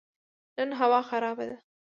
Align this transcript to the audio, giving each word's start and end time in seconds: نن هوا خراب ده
نن 0.59 0.69
هوا 0.79 1.01
خراب 1.09 1.39
ده 1.49 1.57